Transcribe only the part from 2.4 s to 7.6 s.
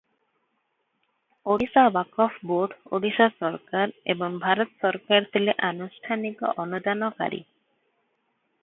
Board, Odisha ସରକାର ଏବଂ ଭାରତ ସରକାର ଥିଲେ ଆନୁଷ୍ଠାନିକ ଅନୁଦାନକାରୀ।